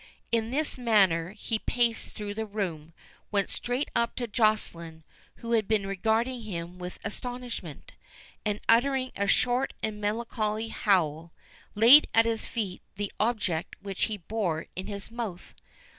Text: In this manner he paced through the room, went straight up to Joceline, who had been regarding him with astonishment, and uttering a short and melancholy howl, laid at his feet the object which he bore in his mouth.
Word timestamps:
In 0.31 0.49
this 0.49 0.79
manner 0.79 1.33
he 1.33 1.59
paced 1.59 2.15
through 2.15 2.33
the 2.33 2.47
room, 2.47 2.91
went 3.29 3.51
straight 3.51 3.91
up 3.95 4.15
to 4.15 4.25
Joceline, 4.25 5.03
who 5.35 5.51
had 5.51 5.67
been 5.67 5.85
regarding 5.85 6.41
him 6.41 6.79
with 6.79 6.97
astonishment, 7.05 7.93
and 8.43 8.59
uttering 8.67 9.11
a 9.15 9.27
short 9.27 9.73
and 9.83 10.01
melancholy 10.01 10.69
howl, 10.69 11.31
laid 11.75 12.07
at 12.15 12.25
his 12.25 12.47
feet 12.47 12.81
the 12.95 13.11
object 13.19 13.75
which 13.79 14.05
he 14.05 14.17
bore 14.17 14.65
in 14.75 14.87
his 14.87 15.11
mouth. 15.11 15.53